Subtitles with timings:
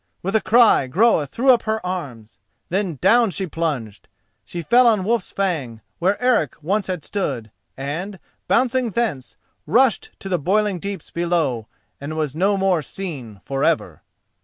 [0.23, 2.39] With a cry Groa threw up her arms.
[2.69, 4.07] Then down she plunged.
[4.43, 8.17] She fell on Wolf's Fang, where Eric once had stood and,
[8.47, 9.35] bouncing thence,
[9.67, 11.67] rushed to the boiling deeps below
[11.99, 14.01] and was no more seen for ever.